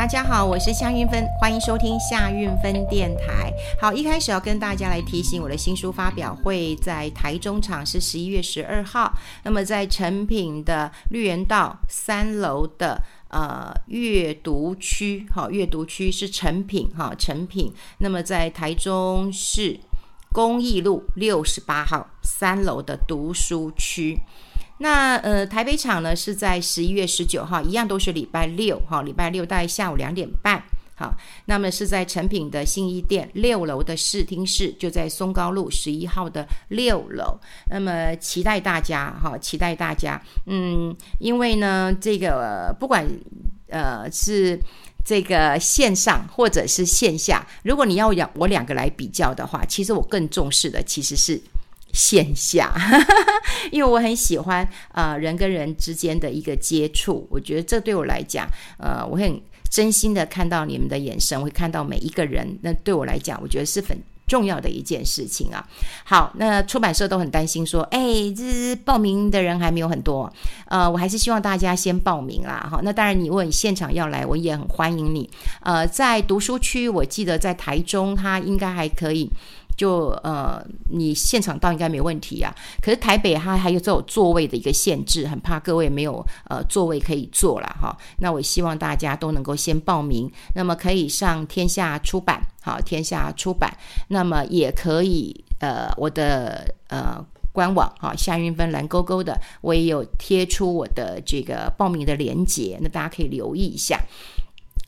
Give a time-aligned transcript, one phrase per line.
[0.00, 3.52] 大家好，我是夏韵芬，欢迎收听夏韵芬电台。
[3.78, 9.12] 好，一开始要跟大家来提醒，我的新书发表会在台中场是十一月十二号，
[9.44, 12.98] 那么在诚品的绿园道三楼的
[13.28, 17.70] 呃阅读区，好，阅读区是诚品哈，诚品。
[17.98, 19.78] 那么在台中市
[20.32, 24.18] 公益路六十八号三楼的读书区。
[24.82, 30.62] 那呃，台北场呢是在十一月十九号，一样都是礼拜六哈，礼拜六大概下午两点半。
[30.94, 37.38] 好，那么是在诚品的新一店六楼的视听室，就在松高路十一号的六楼。
[37.68, 40.20] 那么期待大家哈，期待大家。
[40.46, 43.06] 嗯，因为呢，这个、不管
[43.68, 44.58] 呃是
[45.04, 51.38] 这个线上或者是线下，如果你要两我两个来比较的话，其实我更重视的其实是。
[51.92, 52.72] 线下，
[53.70, 58.46] 因为我很喜欢呃人跟人之间的一个接触，我觉得这对我来讲，
[58.78, 63.96] 呃，我很真心的看到你们的眼神，会看到每一个人，那对我来讲，我觉得是很
[64.26, 65.64] 重要的一件事情啊。
[66.04, 68.00] 好，那出版社都很担心说，哎，
[68.36, 70.32] 这报名的人还没有很多，
[70.66, 72.68] 呃，我还是希望大家先报名啦。
[72.70, 75.28] 哈，那当然，你如果你现场要来，我也很欢迎你。
[75.62, 79.30] 呃，在读书区，我记得在台中，它应该还可以。
[79.80, 82.54] 就呃，你现场到应该没问题啊。
[82.82, 87.96] 可是台北它还有这种座位的一个限制，很怕各位没有呃座位可以坐了哈。
[88.18, 93.74] 那我希望大家都能够先报名，那么可以上天下出版，好，天下出版，
[94.08, 103.98] 那么也可以呃我的呃官网哈，夏云芬蓝勾勾的，我也有贴出我的这个报名的链接，那大家可以留意一下。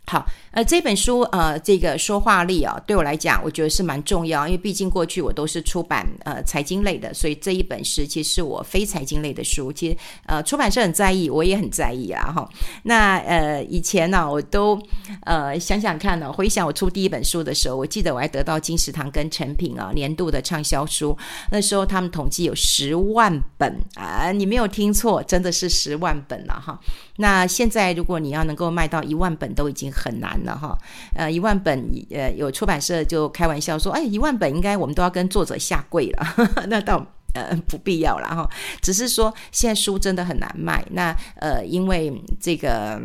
[0.04, 12.46] 好，呃，这本书，呃，这个说话力啊，对我来讲，我觉得是蛮重要，因为毕竟过去我都是出版呃财经类的，所以这一本是其实是我非财经类的书，其实呃出版社很在意，我也很在意啊哈。
[12.82, 14.78] 那呃以前呢、我都
[15.22, 21.16] 呃想想看呢、回想我出第一本书的时候，我记得我还得到金石堂跟诚品啊年度的畅销书，
[21.50, 26.78] 那时候他们统计有十万本啊，你没有听错，真的是十万本了哈。
[27.16, 30.76] 那现在如果你要能够卖到一万本，都已经很难了哈。
[31.14, 36.26] 呃，一万本，呃，有出版社就开玩笑说，哎，一万本应该我们都要跟作者下跪了。
[36.68, 38.48] 那倒呃不必要了哈。
[38.80, 40.84] 只是说现在书真的很难卖。
[40.90, 43.00] 那呃，因为这个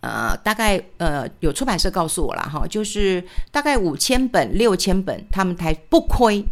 [0.00, 6.44] 呃，大概呃有出版社告诉我了哈，就是大概五千本、六千本，他们才不亏。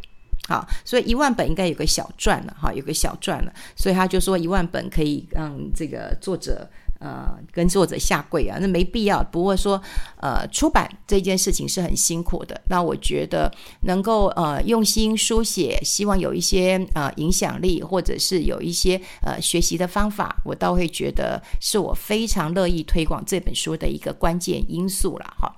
[0.48, 6.68] 好，所以一万本应该有个小赚了哈，有个小赚了，所以他就说一万本可以让这个作者
[6.98, 9.22] 呃跟作者下跪啊，那没必要。
[9.24, 9.80] 不过说
[10.20, 13.52] 呃出版这件事情是很辛苦的，那我觉得
[13.82, 25.54] 能够呃用心书写，希望有一些呃影响力，或者是有一些呃学习的方法，我倒会觉得是我非常乐意推广这本书的一个关键因素了哈。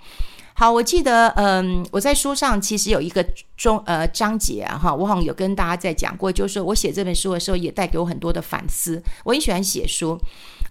[0.54, 3.24] 好，我记得，嗯，我在书上其实有一个
[3.56, 9.00] 中呃章节啊，哈，我好像有跟大家在讲过，就是说我写这本书的时候，也带给我很多的反思。
[9.24, 10.18] 我很喜欢写书。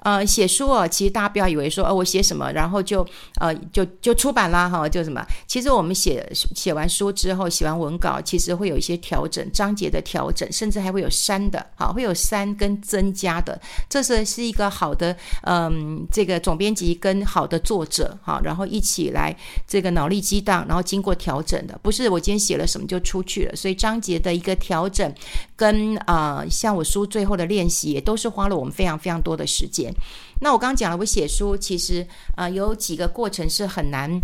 [0.07, 3.05] 呃，写书啊，其实大家不要以为说，哦，我写什么，然后就
[3.41, 5.21] 呃就就出版啦，哈，就什么。
[5.47, 13.59] 其实我们写写完书之后，写完文稿，其实会有一些调整，章节的调整，甚至还会有删的，好，会有删跟增加的。
[13.89, 15.13] 这是是一个好的，
[15.45, 19.35] 嗯，这个总编辑跟好的作者，哈，然后一起来
[19.67, 23.55] 这个脑力激荡，然后经过调整的，不是我今天写了什么就出去了。
[23.57, 25.13] 所以章节的一个调整，
[25.57, 29.93] 跟啊、呃，像我书最后的练习，也都是花了我们非常非常多的时间。
[30.41, 34.21] 那我刚刚讲了，我写书其实啊、有几个过程是很难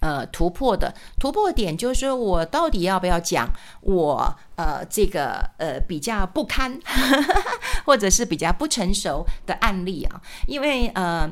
[0.00, 0.94] 呃突破的。
[1.18, 3.48] 突破点就是说我到底要不要讲
[3.82, 7.42] 我呃这个呃比较不堪呵 呵
[7.84, 10.20] 或者是比较不成熟的案例啊？
[10.46, 11.30] 因为呃。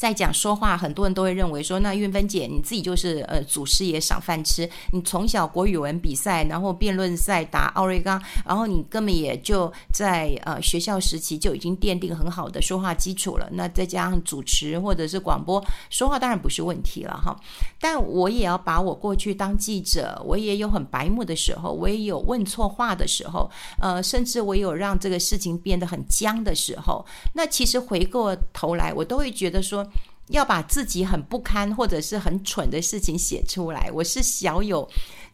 [0.00, 13.46] 在讲说话，很多人都会认为说，那韵芬姐你自己就是呃祖师爷赏饭吃，你从小国语文比赛，然后辩论赛打奥瑞冈，然后你根本也就在呃学校时期就已经奠定很好的说话基础了。
[13.52, 17.38] 那再加上主持或者是广播说话，当然不是问题了哈。
[17.78, 27.04] 但我也要把我过去当记者，我也有很白目的时候，我也有问错话的时候，呃，甚至我有让这个事情变得很僵的时候。
[27.34, 29.86] 那其实回过头来，我都会觉得说。
[30.30, 34.88] 要把自己很不堪或者是很蠢的事情写出来，我是小有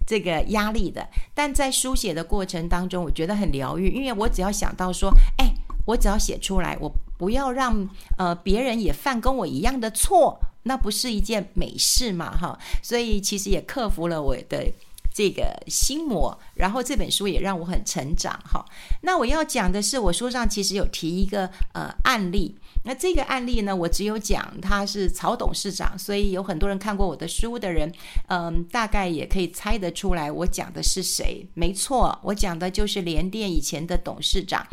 [0.07, 1.07] 这个压力的。
[1.35, 5.53] 但在书写的过程当中，我觉得很疗愈，因为我只要想到说，哎，
[5.87, 12.59] 我只要写出来，我不要让呃别人也犯跟我一样的错，那不是一件美事嘛，哈。
[12.83, 14.73] 所以其实也克服了我的
[15.13, 18.65] 这个心魔，然后这本书也让我很成长哈。
[19.03, 22.57] 那我要讲的是，我书上其实有提一个呃案例。
[22.87, 27.93] 那这个案例呢，我只有讲他是曹董事长，所以有很多人看过我的书的人，
[28.29, 31.45] 嗯，大概也可以猜得出来我讲的是谁。
[31.55, 34.65] 没错，我讲的就是联电以前的董事长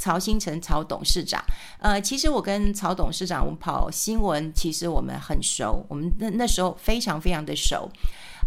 [0.00, 1.40] 曹兴诚曹董事长。
[1.78, 7.88] 呃，其实我跟曹董事长，我们跑新闻，其实我们很熟，我们那那时候非常非常的熟。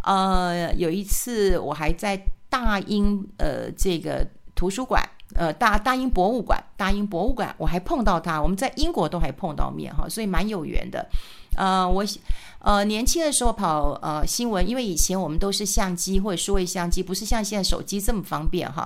[0.03, 5.01] 呃，有一次我还在大英呃这个图书馆。
[5.35, 11.07] 呃，大大英博物馆，大英博物馆，我还碰到他，我们在英国都还碰到面哈，所以蛮有缘的。
[11.55, 12.03] 呃，我
[12.59, 18.83] 呃年轻的时候跑呃新闻，因为以前我们都是相机或者数位相机，不是像现在手机这么方便哈，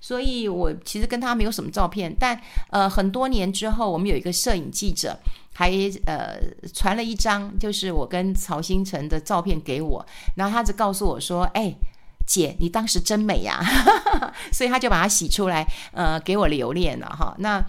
[0.00, 2.14] 所以我其实跟他没有什么照片。
[2.18, 2.40] 但
[2.70, 5.18] 呃很多年之后，我们有一个摄影记者
[5.52, 5.70] 还
[6.06, 6.38] 呃
[6.72, 10.06] 传了一张，就是我跟曹兴诚的照片给我，
[10.36, 11.74] 然后他就告诉我说，哎。
[12.26, 13.60] 姐，你当时真美呀，
[14.52, 17.34] 所以他就把它洗出来，呃，给我留恋了哈。
[17.38, 17.64] 那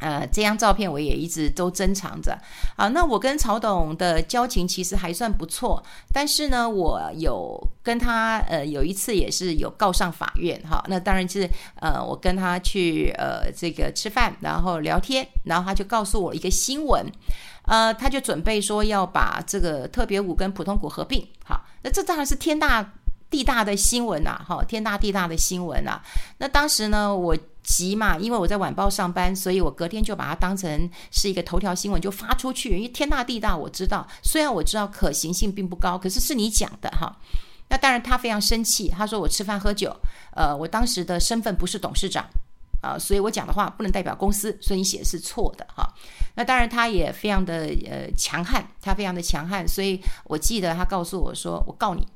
[0.00, 2.36] 呃，这张照片我也一直都珍藏着。
[2.76, 5.80] 好，那我跟曹董的交情其实还算不错，
[6.12, 10.84] 但是呢，我有跟他呃有一次也是有告上法院哈。
[10.88, 11.48] 那当然是
[11.78, 17.06] 呃，我跟他去呃这个吃饭，然后聊天，然后他就告诉我一个新闻，
[17.66, 21.24] 呃，他就准备说要把这个特别股跟普通股合并。
[21.44, 22.94] 好，那这当然是天大。
[23.32, 26.00] 地大的新闻呐，哈，天大地大的新闻啊。
[26.36, 32.76] 那当时呢，我急嘛，因为我在晚报上班，所以我隔天就把它当成是一个头条新闻就发出去。
[32.76, 37.10] 因为天大地大，我知道，虽然我知道可行性并不高，可是是你讲的哈。
[37.70, 39.96] 那当然他非常生气，他说我吃饭喝酒，
[40.36, 42.22] 呃，我当时的身份不是董事长
[42.82, 45.88] 啊，所以我讲的话不能代表公司，所以你写的是错的哈。
[46.34, 52.06] 那当然他也非常的呃强悍，他非常的强悍，所以我记得他告诉我说，我告你。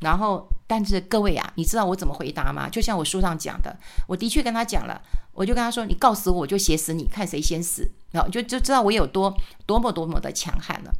[0.00, 2.68] 然后，但是各位啊，你知道我怎么回答吗？
[2.68, 5.00] 就像我书上讲的，我的确跟他讲了，
[5.32, 9.36] 我就跟他说：“你告死我，我就写死你，看谁先死。”然后就就知道我有多
[9.66, 10.92] 多么多么的强悍了。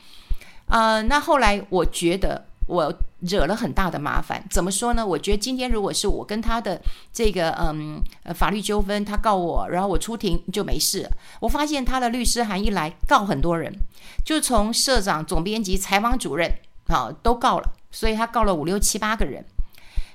[0.67, 4.45] 啊、那后来我觉得我惹了很大的麻烦。
[4.51, 5.07] 怎么说呢？
[5.07, 6.81] 我觉得今天如果是我跟他的
[7.13, 8.03] 这个嗯
[8.35, 11.09] 法律纠纷，他告我，然后我出庭就没事。
[11.41, 13.73] 我发现他的律师函一来，告很多人，
[14.25, 16.53] 就从社长、总编辑、采访主任
[16.89, 17.78] 啊都告了。
[17.91, 19.45] 所以他告了五六七八个人，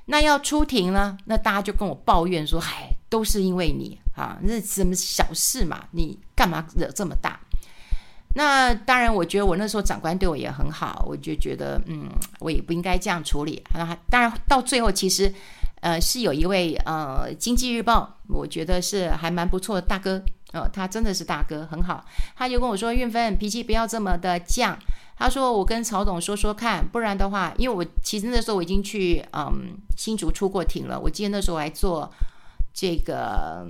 [0.05, 1.17] 那要出庭呢？
[1.25, 7.39] 那大家就跟我抱怨说：“嗨，都是因为你啊，那什么小事嘛，你干嘛惹这么大？”
[8.35, 12.09] 那当然，我觉得我那时候长官对我也很好，我就觉得嗯，
[12.39, 13.63] 我也不应该这样处理。
[13.73, 15.31] 啊，当然到最后，其实
[15.81, 20.19] 呃是有一位呃《经济日报》，我觉得是还蛮不错的大哥
[20.53, 22.05] 哦，他真的是大哥，很好。
[22.35, 24.75] 他就跟我说：“运芬，脾气不要这么的犟。”
[25.17, 30.99] 他说：“我跟曹董说说看，不然的话，因为我其实那时候我已经去嗯新竹出过庭了。
[30.99, 32.11] 我记得那时候还做
[32.71, 33.65] 这个，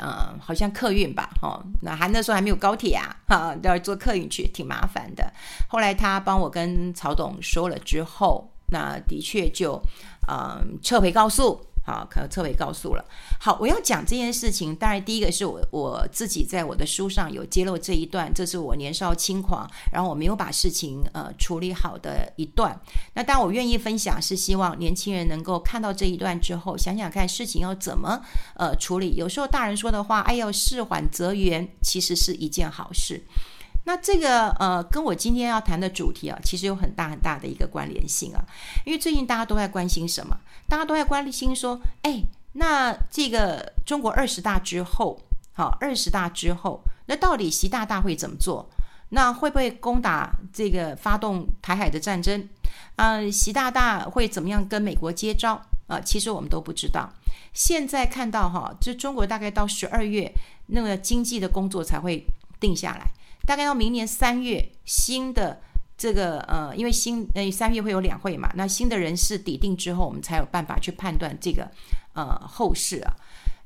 [0.00, 5.32] 嗯，好像客运吧，哦，那还那时候还没有高铁啊，哈，都要坐客运去，挺麻烦的。
[5.68, 9.82] 后来他帮我跟曹董说了之后，那的确就
[10.28, 13.04] 嗯撤回告诉。”好，可能特别告诉了。
[13.40, 14.74] 好，我要讲这件事情。
[14.76, 22.80] 当然，第一个是我我自己在我的书上有揭露这一段，这是我年少轻狂，然后我没有把事情呃处理好的一段。
[23.14, 28.20] 那当，我愿意分享，是希望年轻人能够看到这一段之后，想想看事情要怎么
[28.56, 29.14] 呃处理。
[29.16, 33.24] 有时候大人说的话，哎呦，事缓则圆，其实是一件好事。
[33.84, 38.44] 那这个呃，跟我今天要谈的主题啊，其实有很大很大的一个关联性啊。
[38.84, 40.36] 因为最近大家都在关心什么？
[40.68, 42.22] 大家都在关心说，哎，
[42.52, 45.20] 那这个中国二十大之后，
[45.52, 48.68] 好，二十大之后，那到底习大大会怎么做？
[49.08, 52.48] 那会不会攻打这个发动台海的战争？
[52.96, 55.60] 啊、呃，习大大会怎么样跟美国接招？
[55.88, 57.12] 啊、其实我们都不知道。
[57.52, 60.32] 现在看到哈，这中国大概到十二月，
[60.68, 62.24] 那个经济的工作才会
[62.58, 63.10] 定下来。
[63.46, 65.60] 大概到明年三月，新的
[65.96, 71.70] 这个呃，因为新呃三月会有两会嘛，那新的人事抵定之后，我们才有办法去判断这个
[72.14, 73.14] 呃后事啊。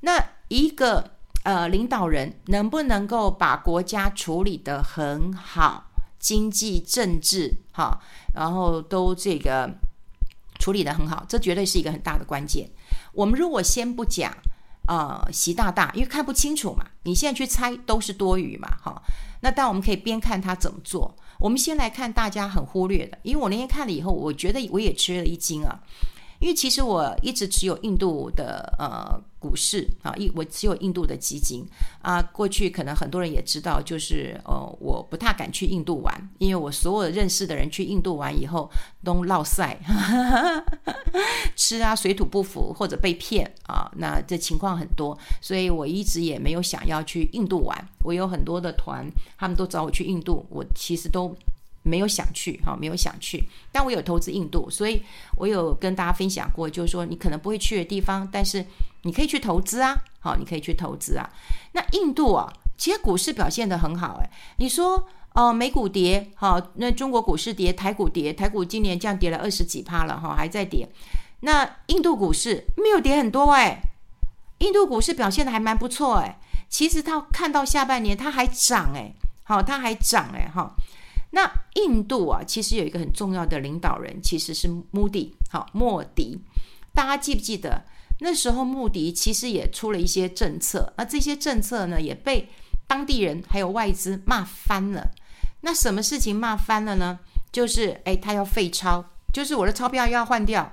[0.01, 1.13] 那一个
[1.45, 5.85] 呃领导人能不能够把国家处理得很好，
[6.19, 7.99] 经济、政治哈，
[8.35, 9.71] 然后都这个
[10.59, 12.69] 处理得很好，这绝对是一个很大的关键。
[13.13, 14.33] 我们如果先不讲、
[14.87, 19.03] 呃，习大大，因为看不清楚嘛，你现在去猜都是多余嘛，哈。
[19.41, 21.15] 那但我们可以边看他怎么做。
[21.39, 25.79] 我们先来看大家很忽略的，因为我那天看了以后，我觉得我也吃了一惊啊。
[26.47, 31.67] 因为其实我一直持有印度的呃股市啊，一我持有印度的基金
[32.01, 32.23] 啊。
[32.23, 38.71] 过去可能很多人也知道，就是呃我不太敢去印度玩，因为我所有认识的人去印度玩以后
[39.03, 39.77] 都落赛，
[41.57, 47.89] 吃啊水土不服或者被骗啊，那这情况很多，所以我一直也没有想要去印度玩。
[48.05, 49.05] 我有很多的团，
[49.37, 51.35] 他们都找我去印度，我其实都。
[51.87, 55.01] 没有想去哈，没有想去，但我有投资印度，所以
[55.37, 58.65] 我有跟大家分享过，就是说你可能不会去的地方，但是
[59.03, 61.31] 你可以去投资啊，好，你可以去投资啊。
[61.73, 64.29] 那印度啊，其实股市表现得很好，诶，
[64.59, 70.89] 你说哦，美股跌，好，那中国股市跌，台股跌，台股今年这样跌了二十几趴了哈，还在跌。
[71.41, 73.79] 那印度股市没有跌很多诶，
[74.59, 76.37] 印度股市表现得还蛮不错诶。
[76.69, 79.15] 其实它看到下半年它还涨诶，
[79.45, 80.51] 好，它还涨诶。
[80.53, 80.75] 哈。
[81.31, 86.41] 那印度啊，其实有一个很重要的领导人，其实是穆迪，好，莫迪。
[86.95, 87.85] 大家记不记得
[88.21, 92.49] 那时候穆迪其实也出了一些政策，那这些政策呢也被
[92.87, 95.11] 当地人还有外资骂翻了。
[95.61, 97.19] 那什么事情骂翻了呢？
[97.53, 100.73] 就是诶，他要废钞，就是我的钞票要换掉。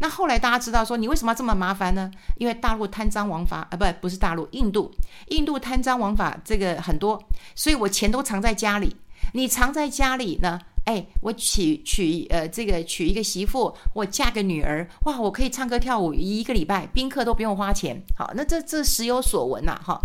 [0.00, 2.10] 那后来大家知道说，你为什么要这么麻烦呢？
[2.36, 4.92] 因为大陆贪赃枉法啊，不，不是大陆，印度，
[5.28, 7.22] 印度贪赃枉法这个很多，
[7.54, 8.96] 所以我钱都藏在家里。
[9.32, 10.60] 你藏在家里呢？
[10.84, 18.02] 哎，我娶娶呃这个娶一个媳妇，我嫁个女儿，哇，我可以唱歌跳舞一个礼拜，宾客都不用花钱。
[18.18, 20.00] 好，那这这时有所闻呐，哈。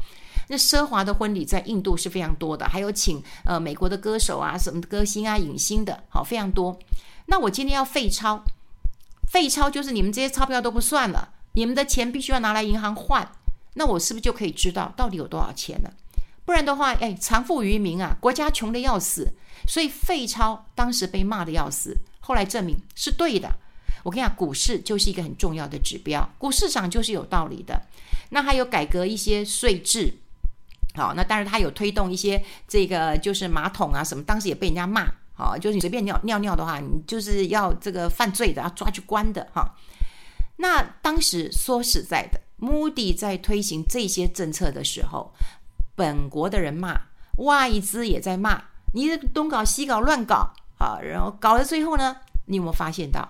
[0.50, 6.78] 那奢华的婚礼在印度是非常多的，还有请呃美国的歌手啊，什么歌星啊、影星的，好，非常多。
[7.26, 8.44] 那我今天要废钞，
[9.30, 13.30] 废钞就是你们这些钞票都不算了，你们的钱必须要拿来银行换，
[13.74, 15.92] 那我是不是就可以知道到底有多少钱了？
[16.48, 19.34] 不然的话，哎，藏富于民啊，国家穷得要死，
[19.68, 23.54] 所以废钞当时被骂得要死，后来证明是对的。
[24.02, 27.82] 我跟你讲，股市就是一个很重要的指标，股市上就是有道理的。
[28.30, 30.14] 那还有改革一些税制，
[30.96, 39.76] 好，那当然他有推动一些这个就是马桶啊什么，当时也被人家骂，好，就是你随便尿尿尿的话，你就是要这个犯罪的，要抓去关的，哈。
[40.56, 45.34] 那当时说实在的，穆迪在推行这些政策的时候。
[45.98, 47.02] 本国的人骂，
[47.38, 48.62] 外资也在骂，
[48.94, 53.28] 你东搞西搞乱搞啊，然后搞到最后呢，你有没有发现到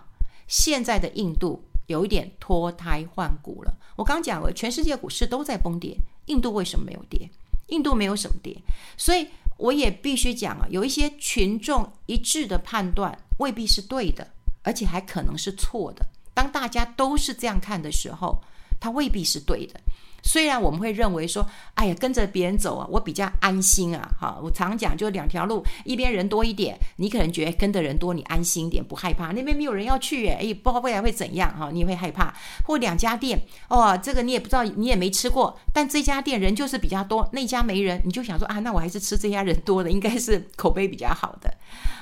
[0.48, 3.74] 现在的印度有一点脱胎换骨了？
[3.96, 7.30] 我刚讲了，全世界股市都在崩跌，印度为什么没有跌？
[7.68, 8.54] 印度没有什么跌，
[8.98, 14.28] 所以我也必须讲啊，有一些群众一致的判断未必是对的，
[14.64, 16.06] 而且还可能是错的。
[16.34, 18.44] 当大家都是这样看的时候，
[18.78, 19.80] 它未必是对的。
[20.24, 24.10] 虽然我们会认为说，哎呀，跟着别人走啊，我比较安心啊。
[24.20, 29.32] 哈，我常讲，就两条路，一边人多一点，你可能觉得跟的人多，你安心一点，不害怕。
[29.32, 32.34] 那边没有人要去，哎，不知道未来会怎样哈，你会害怕。
[32.66, 41.54] 或两家店，哦，这个你也不知道，你也没吃过，但这家店人就是比较多，那家没人，你就想说啊，那我还是吃这家人多的，应该是口碑比较好的。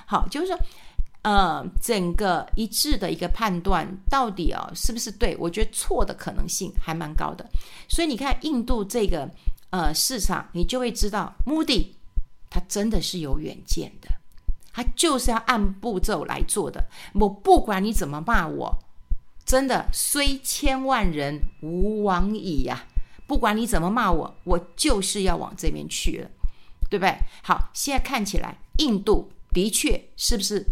[0.06, 0.58] 好，就是说。
[1.26, 5.36] 呃，整个一致的一个判断到底、哦、是不是对？
[5.40, 7.44] 我觉得错的可能性还蛮高的。
[7.88, 9.28] 所以你看印度这个
[9.72, 11.96] 呃市场，你就会知道穆迪
[12.48, 14.08] 他真的是有远见的，
[14.72, 16.86] 他就是要按步骤来做的。
[17.16, 18.78] 我不管你怎么骂我，
[19.44, 22.86] 真的虽千万人吾往矣呀、
[23.26, 26.30] 不管你怎么骂我，我就是要往这边去了，
[26.88, 27.18] 对不对？
[27.42, 30.64] 好，现在看起来印度的确是不是？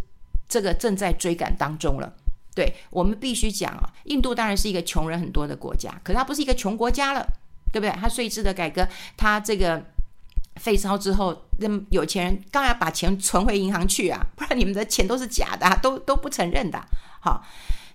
[0.53, 2.13] 这个正在追赶当中了，
[2.53, 7.25] 对，我们必须讲啊，印度当然是一个穷人很多的国家，可是它不是一个穷国家了，
[7.71, 7.89] 对不对？
[7.99, 9.83] 它税制的改革，它这个
[10.57, 16.79] 废钞之后，那有钱人当然要把钱存回银行去啊，不然你们的钱都是假的，都都不承认的，
[17.19, 17.43] 好。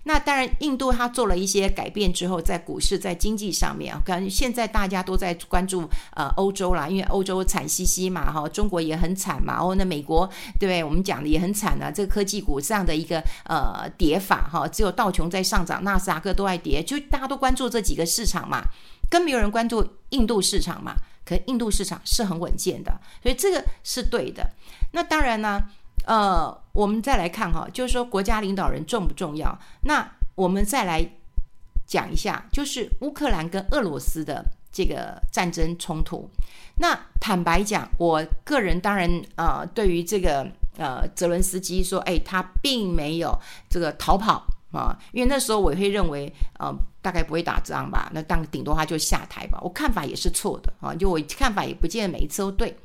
[0.03, 10.27] 那当然，印度它做了一些改变之后，在股市、在经济上面啊，感觉现在大家都在关注呃欧洲啦，因为欧洲惨兮兮嘛，哈，中国也很惨嘛，哦，那美国
[10.59, 10.83] 对？
[10.83, 18.63] 我们讲的也很惨啊，这个科技股这样的一个呃跌法哈，只有道琼在上涨，纳斯达克都在跌，就大家都关注这几个市场嘛，
[19.11, 20.95] 更没有人关注印度市场嘛。
[21.25, 24.49] 可印度市场是很稳健的，所以这个是对的。
[24.93, 25.61] 那当然呢。
[26.09, 29.55] 呃，我们再来看哈，就是说国家领导人重不重要？
[29.83, 31.07] 那我们再来
[31.85, 36.27] 讲一下，就是乌克兰跟俄罗斯的这个战争冲突。
[36.77, 43.31] 那坦白讲，我个人当然呃，对于这个呃泽伦斯基说，哎，他并没有
[43.69, 46.73] 这个逃跑啊，因为那时候我会认为，呃，
[47.03, 49.59] 大概不会打仗吧，那当顶多他就下台吧。
[49.61, 52.75] 我看法也是错的啊，就我看法也不见得每一次都对。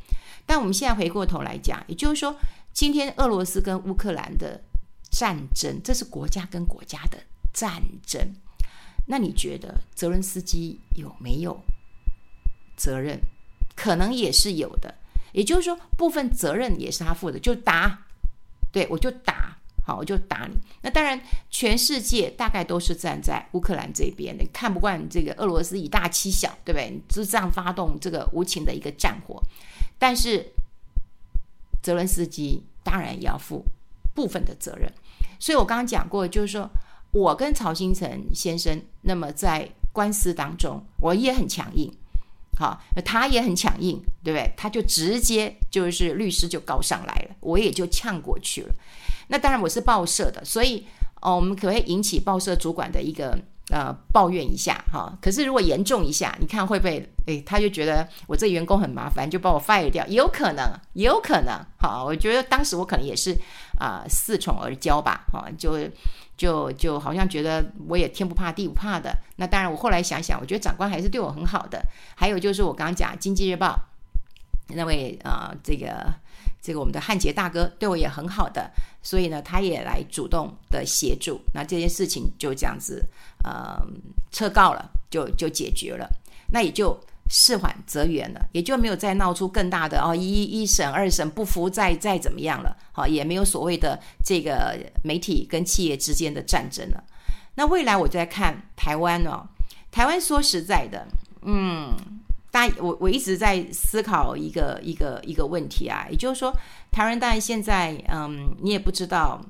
[0.44, 2.36] 但我们现在回过头来讲，也就是说。
[2.74, 4.60] 今天俄罗斯跟乌克兰的
[5.08, 7.16] 战争，这是国家跟国家的
[7.52, 8.20] 战争。
[9.06, 11.56] 那你觉得泽伦斯基有没有
[12.76, 13.20] 责任？
[13.76, 14.92] 可能也是有的。
[15.32, 17.96] 也就是说，部分责任也是他负的，就打，
[18.72, 20.56] 对，我就打，好，我就打你。
[20.82, 27.00] 那当然，全世界大概都是站在乌克兰这边的，看不惯这个俄罗斯以大欺小，对不对？
[27.08, 29.40] 就这样发动这个无情的一个战火。
[29.96, 30.44] 但是，
[31.84, 33.62] 泽伦斯基当然也要负
[34.14, 34.90] 部分的责任。
[35.38, 36.68] 所以我刚刚讲过，就是说
[37.12, 41.92] 我跟曹新成先生，那么在官司当中，我也很强硬。
[42.56, 44.50] 好，他也很强硬，对不对？
[44.56, 48.74] 他就直接就是律师就告上来了，我也就呛过去了。
[49.28, 50.86] 那当然我是报社的，所以
[51.20, 53.38] 哦，我们可不可以引起报社主管的一个
[53.70, 55.12] 呃抱怨一下哈。
[55.20, 57.08] 可是如果严重一下，你看会不会？
[57.26, 61.58] 诶，他就觉得我这员工很麻烦，就把我 fire 掉，也有可能，也有可能。
[61.78, 63.34] 好，我觉得当时我可能也是
[63.78, 65.78] 啊、恃宠而骄吧，哈，就。
[66.36, 71.80] 就就好像觉得我也天不怕地不怕的，那当然我后来想想，我觉得长官还是对我很好的。
[72.16, 73.78] 还有就是我刚刚讲《经济日报》
[74.74, 76.12] 那位啊、这个
[76.64, 78.70] 这个我们的汉杰大哥对我也很好的，
[79.02, 83.04] 所以呢，他也来主动的协助，那这件事情就这样子
[83.44, 83.78] 呃
[84.32, 86.08] 撤告了，就就解决了，
[86.50, 86.98] 那也就。
[87.30, 97.02] 事缓则圆了，也就没有再闹出更大的哦，一一审、二审不服再再怎么样了，好，也没有所谓的这个媒体跟企业之间的战争了。
[97.54, 99.48] 那未来我就在看台湾哦，
[99.90, 101.06] 台湾说实在的，
[101.46, 101.94] 嗯，
[102.54, 106.52] 大我我一直在思考一个一个一个问题啊，也就是说，
[106.92, 109.40] 台湾当然现在嗯，你也不知道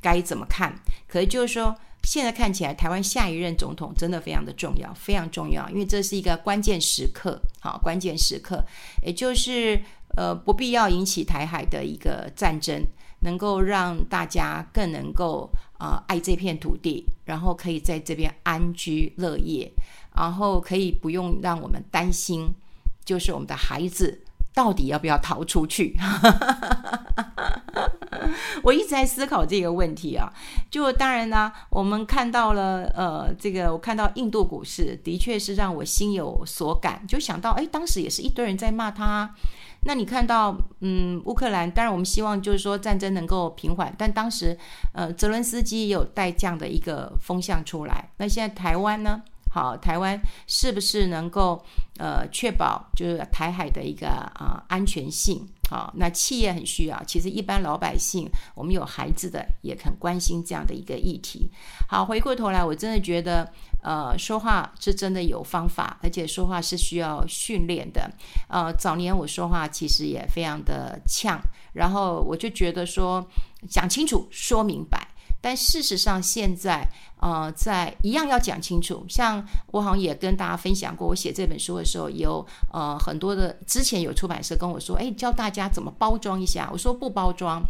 [0.00, 0.74] 该怎么看，
[1.06, 1.76] 可是就是说。
[2.06, 8.62] 现在看起来，台湾下一任总统真的非常的重要，非常重要，因为这是一个关键时刻，好，关键时刻，
[9.02, 9.80] 也就是
[10.14, 12.84] 呃，不必要引起台海的一个战争，
[13.24, 19.72] 能够让大家更能够啊、呃、爱这片土地，然后可以在这边安居乐业，
[20.14, 22.48] 然后可以不用让我们担心，
[23.04, 24.20] 就是我们的孩子。
[24.54, 25.98] 到底要不要逃出去？
[28.62, 30.32] 我一直在思考这个问题啊。
[30.70, 39.34] 就当然呢，我们看到了，呃，这个我看到印度股市的确是让我心有所感，就想到，哎，当时也是一堆人在骂他。
[39.86, 44.56] 那你看到，嗯，乌克兰，当然我们希望就是说战争能够平缓，但当时，
[44.94, 48.10] 呃，泽伦斯基也有带这样的一个风向出来。
[48.16, 49.22] 那现在台湾呢？
[49.54, 51.64] 好，台湾是不是能够
[51.98, 55.46] 呃确保就是台海的一个啊、呃、安全性？
[55.70, 61.48] 好，那企业很需要，其实一般老百姓，我们有孩子的也很关心这样的一个议题。
[61.88, 63.48] 好，回过头来，我真的觉得
[63.80, 68.10] 呃说话是真的有方法，而且说话是需要训练的。
[68.48, 71.40] 呃，早年我说话其实也非常的呛，
[71.74, 73.24] 然后我就觉得说
[73.70, 75.13] 讲清楚，说明白。
[75.44, 76.88] 但事实上，现在
[77.20, 79.04] 呃，在一样要讲清楚。
[79.10, 86.70] 像我好像也跟大家分享过，我写这本书的时候，有呃很多的之前有出版社跟我说，哎，教大家怎么包装一下。
[86.72, 87.62] 我说不包装，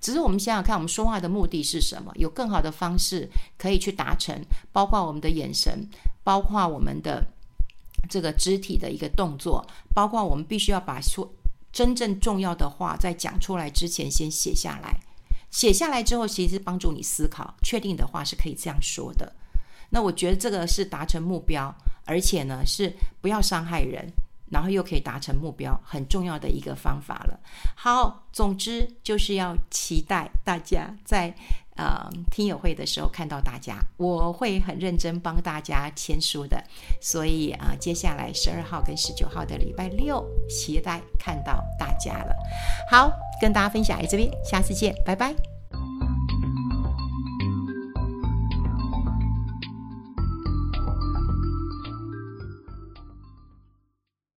[0.00, 2.10] 只是我们想想看，我们说话的目的是什么？
[2.16, 4.36] 有更好的方式可以去达成，
[4.72, 5.88] 包括我们的眼神，
[6.24, 7.24] 包括我们的
[8.08, 9.64] 这个肢体的一个动作，
[9.94, 11.32] 包括我们必须要把说
[11.70, 14.98] 真正重要的话在讲出来之前先写下来。
[15.50, 19.32] 写下来之后，其实帮助你思考，确定的话是可以这样说的。
[19.90, 24.08] 那我觉得这个是达成目标，而且呢是不要伤害人，
[24.48, 27.40] 然后又可以达成目标，很重要的一个方法了。
[27.76, 31.34] 好，总之就是要期待大家在
[31.80, 36.62] 呃听友会的时候看到大家，我会很认真帮大家签书的。
[37.00, 42.36] 所以啊、接下来十二号跟十九号的礼拜六，期待看到大家了。
[42.90, 43.10] 好。
[43.40, 45.59] 跟大家分享在这边，下次见，拜拜。